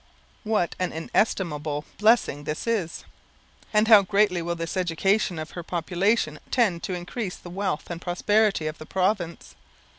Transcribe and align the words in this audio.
What 0.43 0.73
an 0.79 0.91
inestimable 0.91 1.85
blessing 1.99 2.47
is 2.47 2.63
this, 2.63 3.03
and 3.71 3.87
how 3.87 4.01
greatly 4.01 4.41
will 4.41 4.55
this 4.55 4.75
education 4.75 5.37
of 5.37 5.51
her 5.51 5.61
population 5.61 6.39
tend 6.49 6.81
to 6.81 6.95
increase 6.95 7.35
the 7.35 7.51
wealth 7.51 7.87
and 7.91 8.01
prosperity 8.01 8.65
of 8.65 8.79
the 8.79 8.87
province! 8.87 9.53